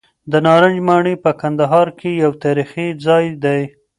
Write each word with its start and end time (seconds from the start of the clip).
د 0.31 0.33
نارنج 0.45 0.77
ماڼۍ 0.87 1.15
په 1.23 1.31
کندهار 1.41 1.87
کې 1.99 2.09
یو 2.23 2.31
تاریخي 2.43 2.87
ځای 3.05 3.25
دی. 3.43 3.61